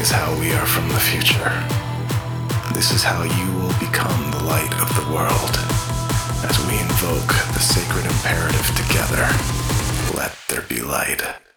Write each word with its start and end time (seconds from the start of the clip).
is 0.00 0.10
how 0.10 0.38
we 0.38 0.52
are 0.52 0.66
from 0.66 0.88
the 0.88 1.00
future. 1.00 1.50
This 2.72 2.92
is 2.92 3.02
how 3.02 3.24
you 3.24 3.46
will 3.58 3.74
become 3.80 4.30
the 4.30 4.44
light 4.44 4.72
of 4.80 4.88
the 4.94 5.12
world. 5.12 5.54
As 6.46 6.56
we 6.66 6.78
invoke 6.78 7.34
the 7.52 7.58
sacred 7.58 8.06
imperative 8.06 8.66
together, 8.76 9.26
let 10.14 10.36
there 10.48 10.62
be 10.68 10.82
light. 10.82 11.47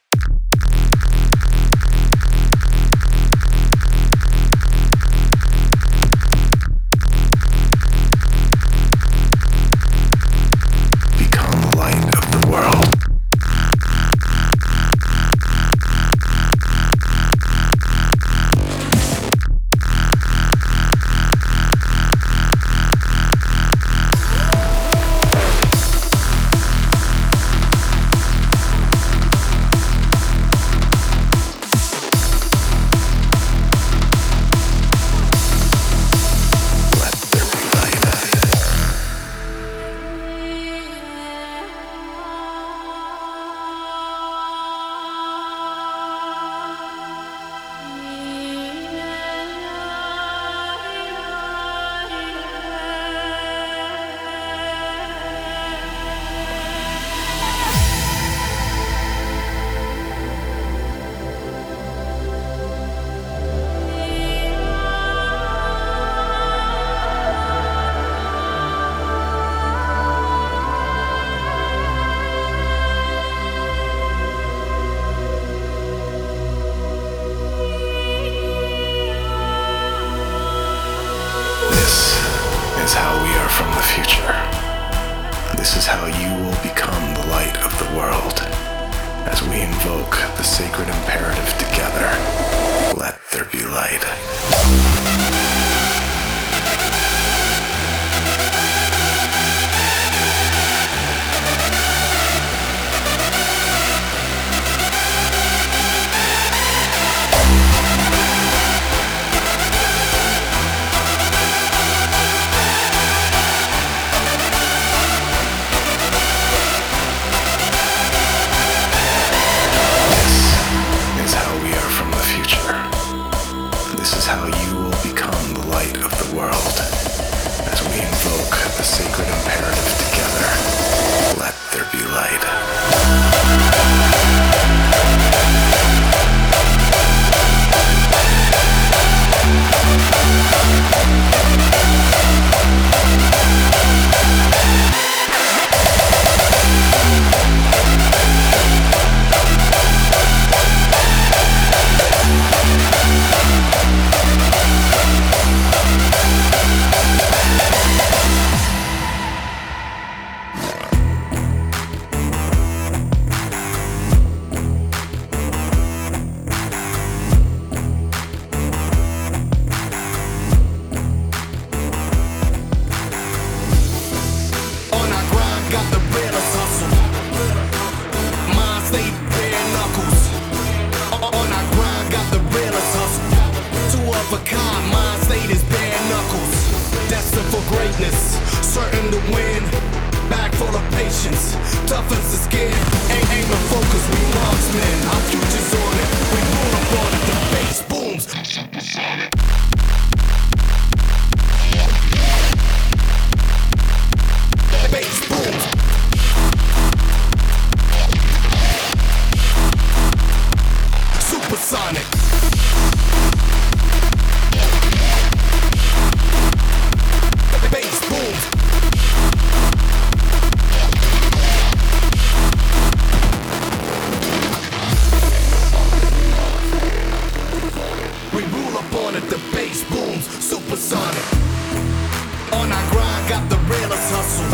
On 230.89 232.71
our 232.73 232.85
grind, 232.89 233.29
got 233.29 233.47
the 233.53 233.57
realest 233.69 234.07
hustle. 234.09 234.49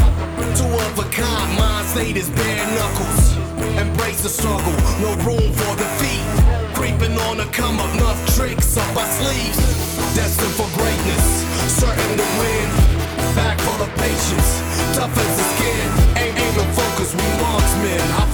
Two 0.60 0.68
of 0.68 1.00
a 1.00 1.08
kind, 1.10 1.56
mind 1.56 1.88
state 1.88 2.18
is 2.18 2.30
bare 2.30 2.68
knuckles. 2.76 3.38
Embrace 3.80 4.22
the 4.24 4.30
struggle, 4.30 4.76
no 5.00 5.16
room 5.24 5.48
for 5.56 5.74
defeat. 5.80 6.28
Creeping 6.76 7.16
on 7.32 7.38
the 7.38 7.48
come 7.56 7.80
up, 7.80 7.88
enough 7.96 8.20
tricks 8.36 8.76
up 8.76 8.92
our 8.98 9.08
sleeves. 9.08 9.56
Destined 10.20 10.52
for 10.60 10.68
greatness, 10.76 11.26
certain 11.80 12.18
to 12.20 12.28
win. 12.44 12.68
Back 13.34 13.58
full 13.64 13.88
of 13.88 13.92
patience, 13.96 14.60
tough 15.00 15.16
as 15.16 15.32
the 15.32 15.46
skin. 15.56 15.88
Aim, 16.20 16.36
aim 16.36 16.56
and 16.60 16.72
focus, 16.76 17.16
we 17.16 17.28
marksmen. 17.40 18.04
Our 18.20 18.27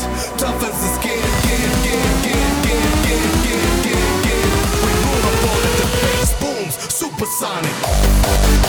hands, 0.00 0.40
tough 0.40 0.62
as 0.62 0.76
the 0.80 1.00
skin. 1.00 1.20
skin, 1.20 1.70
skin, 1.82 2.02
skin, 2.22 2.42
skin, 2.62 2.82
skin, 3.02 3.22
skin, 3.42 3.62
skin, 3.80 4.02
skin. 4.22 4.46
We 4.84 4.90
rule 5.02 5.24
up 5.28 5.42
all 5.50 5.60
the 5.80 5.88
base 6.02 6.32
booms, 6.40 6.74
supersonic. 6.92 8.61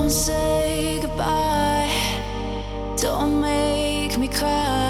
Don't 0.00 0.08
say 0.08 0.98
goodbye. 1.02 1.90
Don't 2.96 3.38
make 3.42 4.16
me 4.16 4.28
cry. 4.28 4.89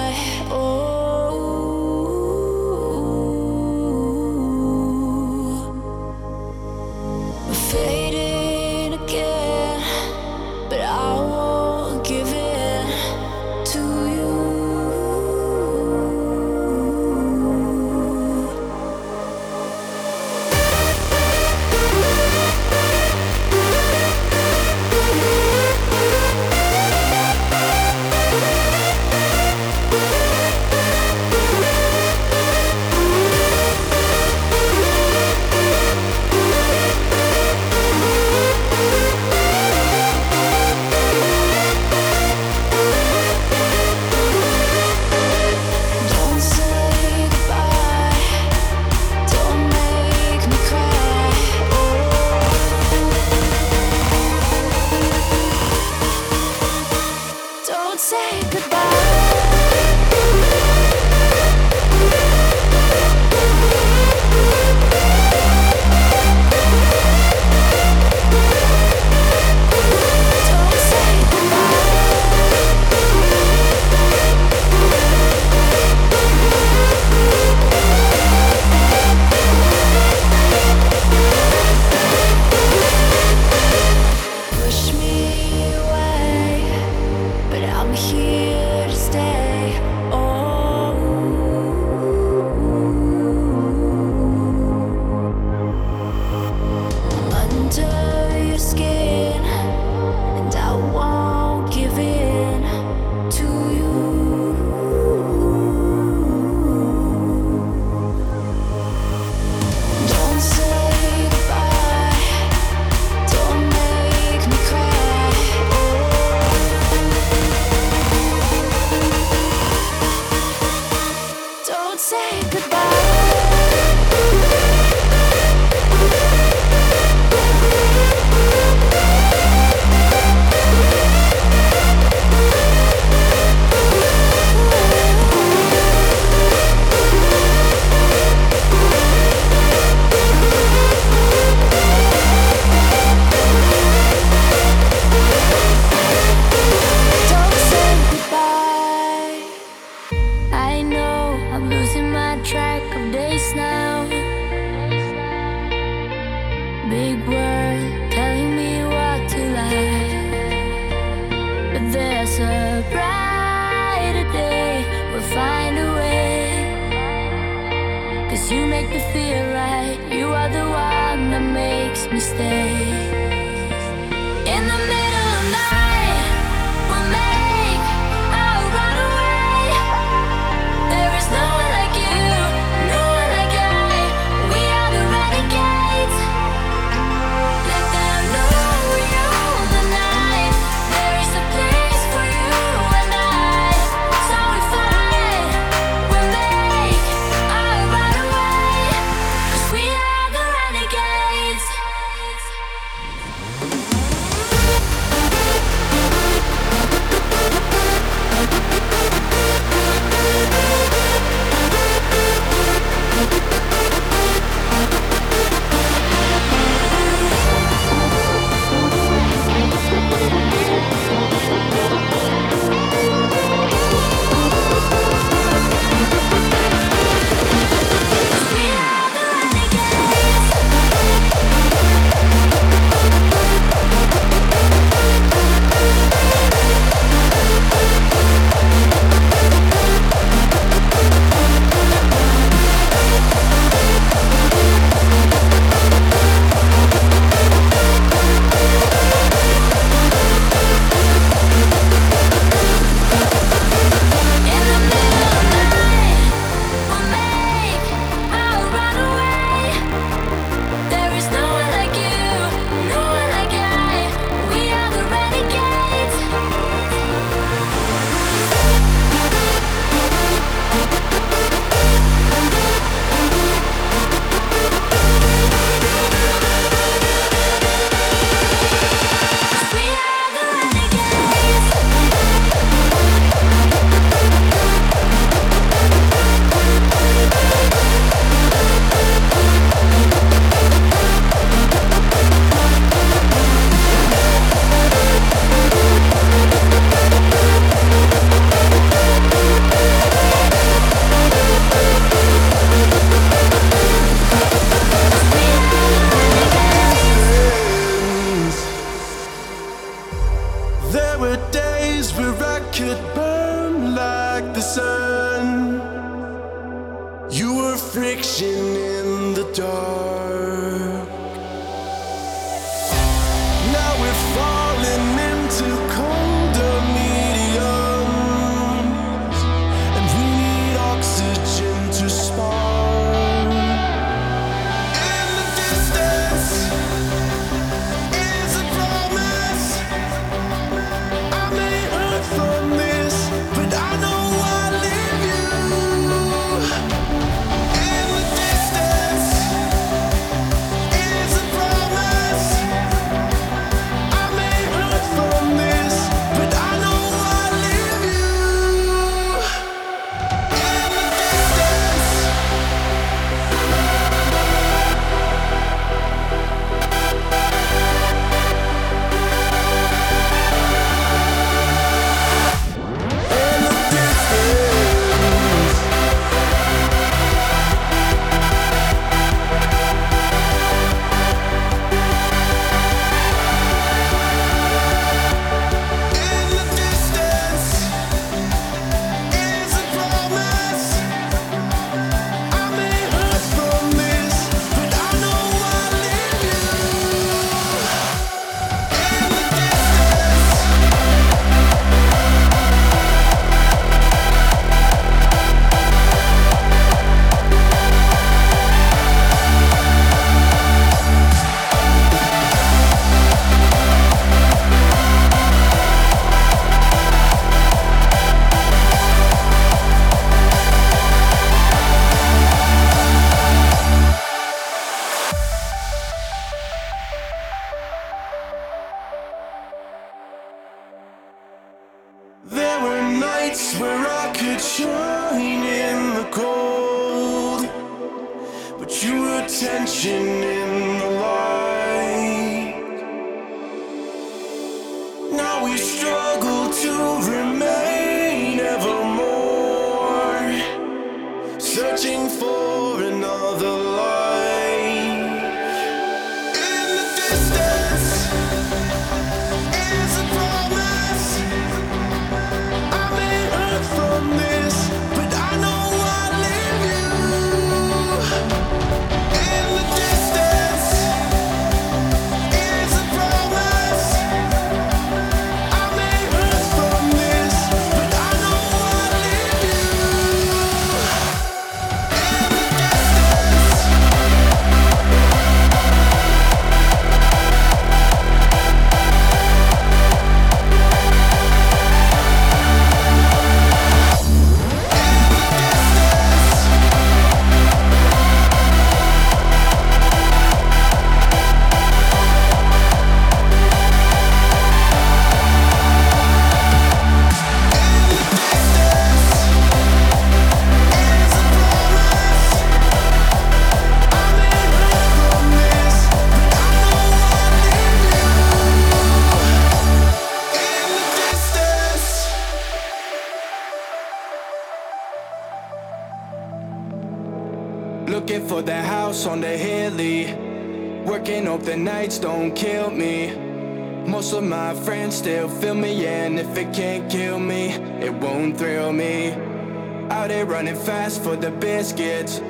Destined 540.91 541.25
for 541.25 541.37
the 541.37 541.51
biscuits. 541.51 542.41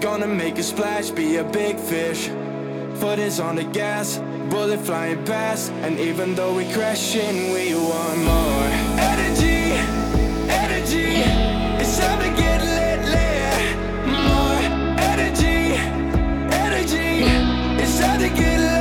Gonna 0.00 0.26
make 0.26 0.58
a 0.58 0.62
splash, 0.62 1.10
be 1.10 1.36
a 1.36 1.44
big 1.44 1.78
fish. 1.78 2.28
Foot 3.00 3.18
is 3.18 3.40
on 3.40 3.56
the 3.56 3.64
gas, 3.64 4.18
bullet 4.48 4.80
flying 4.80 5.24
past, 5.24 5.72
and 5.82 5.98
even 5.98 6.34
though 6.34 6.54
we 6.54 6.64
crashing, 6.72 7.52
we 7.52 7.74
want 7.74 8.18
more 8.18 8.66
energy, 9.12 9.72
energy. 10.64 11.22
It's 11.80 11.98
time 11.98 12.20
to 12.20 12.30
get 12.40 12.60
lit, 12.62 13.00
lit. 13.14 13.76
More 14.06 14.60
energy, 15.12 15.74
energy. 16.64 17.24
It's 17.82 17.98
time 17.98 18.20
to 18.20 18.28
get 18.28 18.60
lit. 18.60 18.79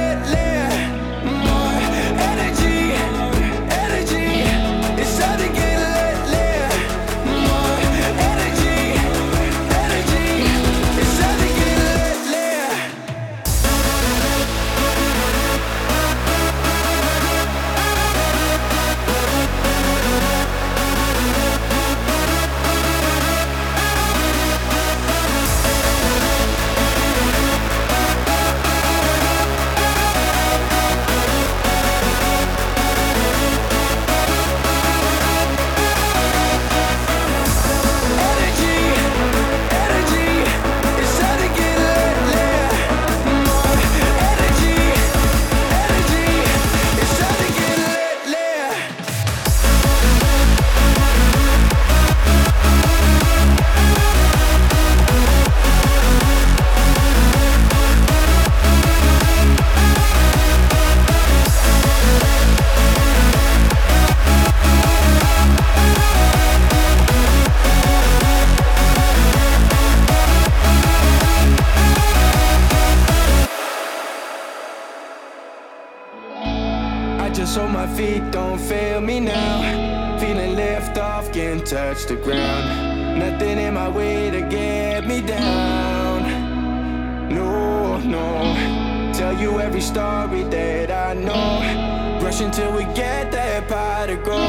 gotta 94.00 94.16
go. 94.16 94.40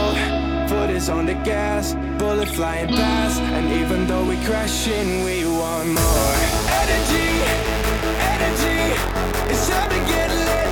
Foot 0.69 0.91
is 0.91 1.09
on 1.09 1.27
the 1.27 1.35
gas, 1.43 1.95
bullet 2.21 2.49
flying 2.49 2.87
past. 2.87 3.41
And 3.41 3.67
even 3.73 4.07
though 4.07 4.25
we're 4.25 4.45
crashing, 4.47 5.25
we 5.25 5.45
want 5.45 5.89
more. 5.89 6.37
Energy, 6.83 7.31
energy, 8.37 8.81
it's 9.51 9.69
time 9.69 9.91
to 9.91 10.13
get 10.13 10.31
lit. 10.31 10.70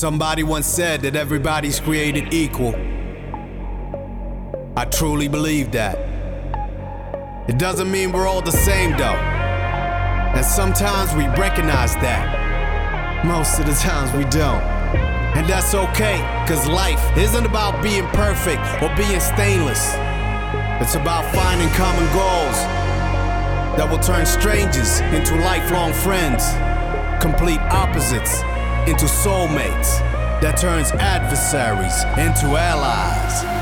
Somebody 0.00 0.42
once 0.42 0.66
said 0.66 1.02
that 1.02 1.14
everybody's 1.14 1.78
created 1.78 2.32
equal. 2.32 2.74
I 4.74 4.86
truly 4.86 5.28
believe 5.28 5.72
that. 5.72 5.98
It 7.50 7.58
doesn't 7.58 7.90
mean 7.90 8.10
we're 8.10 8.26
all 8.26 8.40
the 8.40 8.50
same 8.50 8.92
though. 8.92 9.20
And 10.34 10.42
sometimes 10.42 11.12
we 11.12 11.26
recognize 11.38 11.96
that. 11.96 13.26
Most 13.26 13.58
of 13.58 13.66
the 13.66 13.74
times 13.74 14.10
we 14.16 14.24
don't. 14.30 14.62
And 15.36 15.46
that's 15.46 15.74
okay, 15.74 16.16
cause 16.48 16.66
life 16.66 17.04
isn't 17.18 17.44
about 17.44 17.82
being 17.82 18.06
perfect 18.16 18.62
or 18.82 18.88
being 18.96 19.20
stainless. 19.20 19.84
It's 20.80 20.94
about 20.94 21.30
finding 21.34 21.68
common 21.76 22.06
goals 22.14 22.56
that 23.76 23.86
will 23.86 23.98
turn 23.98 24.24
strangers 24.24 25.00
into 25.12 25.36
lifelong 25.44 25.92
friends, 25.92 26.42
complete 27.20 27.60
opposites 27.68 28.40
into 28.88 29.06
soulmates, 29.06 30.00
that 30.40 30.56
turns 30.56 30.90
adversaries 30.92 32.04
into 32.18 32.56
allies. 32.56 33.59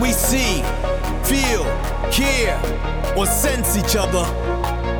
We 0.00 0.12
see, 0.12 0.62
feel, 1.24 1.64
hear, 2.10 2.58
or 3.16 3.26
sense 3.26 3.76
each 3.76 3.96
other, 3.96 4.24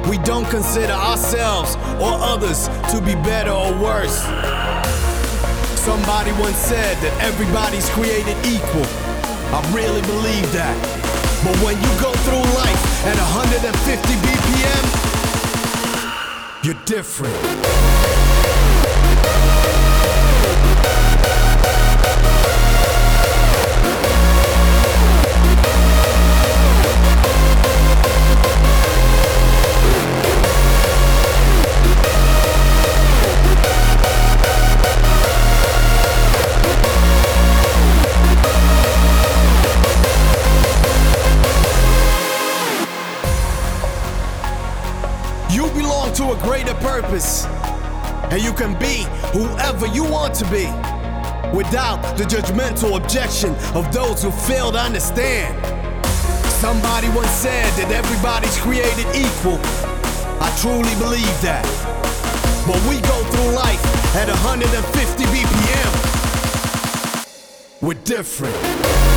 we 0.09 0.19
don't 0.19 0.49
consider 0.51 0.93
ourselves 0.93 1.77
or 1.97 2.13
others 2.21 2.69
to 2.93 3.01
be 3.01 3.15
better 3.15 3.51
or 3.51 3.73
worse. 3.81 4.21
Somebody 5.81 6.33
once 6.33 6.59
said 6.59 6.97
that 6.99 7.17
everybody's 7.23 7.89
created 7.91 8.37
equal. 8.45 8.85
I 9.53 9.61
really 9.75 10.03
believe 10.03 10.53
that. 10.53 10.77
But 11.45 11.57
when 11.65 11.77
you 11.81 11.89
go 12.01 12.13
through 12.29 12.45
life 12.61 13.07
at 13.07 13.17
150 13.17 14.15
BPM, 14.21 14.85
you're 16.63 16.85
different. 16.85 17.80
Greater 46.43 46.75
purpose. 46.75 47.47
And 48.31 48.43
you 48.43 48.53
can 48.53 48.79
be 48.79 49.07
whoever 49.33 49.87
you 49.87 50.05
want 50.05 50.35
to 50.37 50.45
be 50.45 50.67
without 51.57 52.01
the 52.17 52.25
judgmental 52.25 52.97
objection 52.97 53.55
of 53.75 53.93
those 53.93 54.23
who 54.23 54.31
fail 54.31 54.71
to 54.73 54.79
understand. 54.79 55.57
Somebody 56.61 57.09
once 57.09 57.31
said 57.31 57.73
that 57.79 57.91
everybody's 57.91 58.57
created 58.61 59.07
equal. 59.17 59.59
I 60.41 60.55
truly 60.61 60.95
believe 60.97 61.41
that. 61.43 61.65
But 62.67 62.81
we 62.89 63.01
go 63.01 63.25
through 63.33 63.53
life 63.53 63.83
at 64.15 64.29
150 64.29 65.25
BPM. 65.25 65.91
We're 67.81 67.95
different. 68.05 69.10